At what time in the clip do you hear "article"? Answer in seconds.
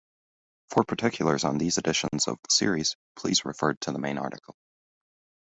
4.17-4.55